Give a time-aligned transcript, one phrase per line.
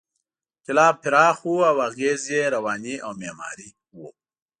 [0.59, 3.99] انقلاب پراخ و او اغېز یې رواني او معماري و.